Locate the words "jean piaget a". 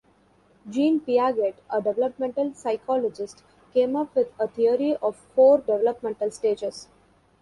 0.67-1.79